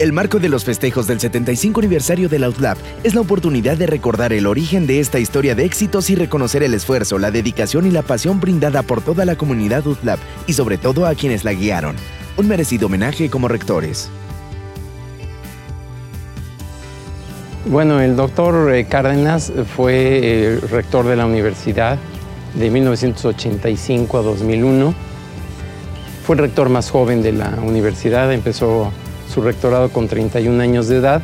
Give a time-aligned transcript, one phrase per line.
[0.00, 4.32] El marco de los festejos del 75 aniversario del Outlab es la oportunidad de recordar
[4.32, 8.00] el origen de esta historia de éxitos y reconocer el esfuerzo, la dedicación y la
[8.00, 11.96] pasión brindada por toda la comunidad Outlab y sobre todo a quienes la guiaron.
[12.38, 14.08] Un merecido homenaje como rectores.
[17.66, 21.98] Bueno, el doctor eh, Cárdenas fue eh, rector de la universidad
[22.54, 24.94] de 1985 a 2001.
[26.24, 28.90] Fue el rector más joven de la universidad, empezó
[29.30, 31.22] su rectorado con 31 años de edad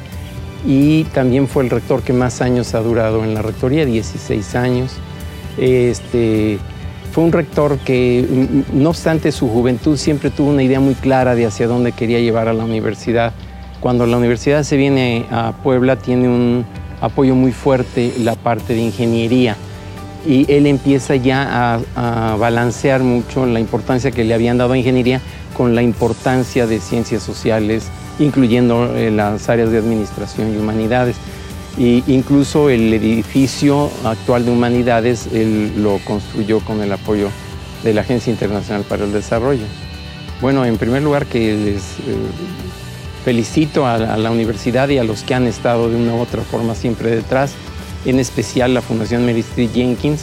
[0.66, 4.92] y también fue el rector que más años ha durado en la rectoría, 16 años.
[5.58, 6.58] Este,
[7.12, 8.26] fue un rector que,
[8.72, 12.48] no obstante su juventud, siempre tuvo una idea muy clara de hacia dónde quería llevar
[12.48, 13.32] a la universidad.
[13.80, 16.64] Cuando la universidad se viene a Puebla, tiene un
[17.00, 19.56] apoyo muy fuerte la parte de ingeniería
[20.26, 25.20] y él empieza ya a, balancear mucho la importancia que le habían dado a ingeniería
[25.56, 27.84] con la importancia de ciencias sociales,
[28.18, 31.16] incluyendo eh, las áreas de administración y humanidades.
[31.78, 35.28] E incluso el edificio actual de humanidades
[35.76, 37.28] lo construyó con el apoyo
[37.84, 39.64] de la Agencia Internacional para el Desarrollo.
[40.40, 42.16] Bueno, en primer lugar que les eh,
[43.24, 46.74] felicito a, la universidad y a los que han estado de una u otra forma
[46.74, 47.54] siempre detrás,
[48.06, 50.22] en especial la Fundación Mary Street Jenkins,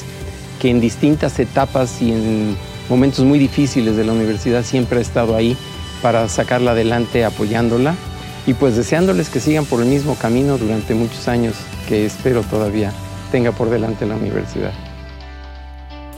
[0.60, 2.56] que en distintas etapas y en
[2.90, 5.56] momentos muy difíciles de la universidad siempre ha estado ahí
[6.02, 7.96] para sacarla adelante apoyándola
[8.46, 11.56] y pues deseándoles que sigan por el mismo camino durante muchos años
[11.88, 12.92] que espero todavía
[13.32, 14.93] tenga por delante la universidad.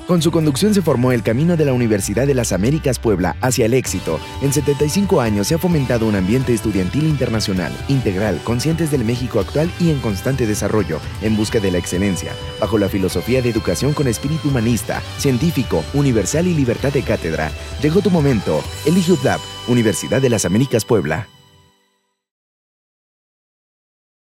[0.07, 3.65] Con su conducción se formó el camino de la Universidad de las Américas Puebla hacia
[3.65, 4.19] el éxito.
[4.43, 9.71] En 75 años se ha fomentado un ambiente estudiantil internacional, integral, conscientes del México actual
[9.79, 14.07] y en constante desarrollo, en busca de la excelencia, bajo la filosofía de educación con
[14.07, 17.49] espíritu humanista, científico, universal y libertad de cátedra.
[17.81, 18.63] Llegó tu momento.
[18.85, 21.27] Elige UTLAB, Universidad de las Américas Puebla.